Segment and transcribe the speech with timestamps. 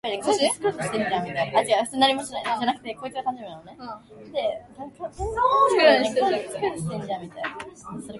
[0.01, 0.01] トンネルの開削に従事す
[7.93, 8.01] る